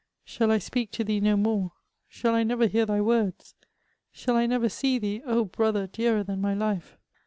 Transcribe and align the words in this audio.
*' 0.17 0.25
Shall 0.25 0.49
I 0.51 0.57
speak 0.57 0.89
to 0.93 1.03
thee 1.03 1.19
no 1.19 1.37
more? 1.37 1.73
Shall 2.07 2.33
I 2.33 2.41
never 2.41 2.65
hear 2.65 2.87
thy 2.87 3.01
words? 3.01 3.53
Shall 4.11 4.35
I 4.35 4.47
never 4.47 4.67
see 4.67 4.97
thee, 4.97 5.21
oh! 5.27 5.45
brother 5.45 5.85
dearer 5.85 6.23
than 6.23 6.41
my 6.41 6.55
life 6.55 6.97